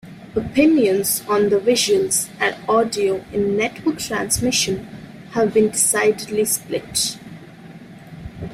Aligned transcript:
Opinions 0.35 1.23
on 1.27 1.49
the 1.49 1.57
visuals 1.59 2.27
and 2.39 2.55
audio 2.67 3.23
in 3.31 3.55
"Network 3.55 3.99
Transmission" 3.99 4.85
have 5.33 5.53
been 5.53 5.69
decidedly 5.69 6.43
split. 6.45 7.19